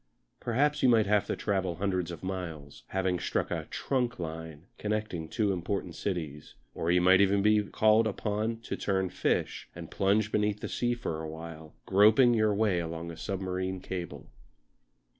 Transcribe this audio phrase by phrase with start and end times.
[0.39, 5.27] Perhaps you might have to travel hundreds of miles, having struck a "trunk" line connecting
[5.27, 10.31] two important cities; or you might even be called upon to turn fish and plunge
[10.31, 14.31] beneath the sea for a while, groping your way along a submarine cable.